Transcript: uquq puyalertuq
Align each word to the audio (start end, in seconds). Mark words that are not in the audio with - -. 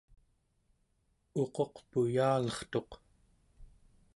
uquq 1.41 1.75
puyalertuq 1.89 2.91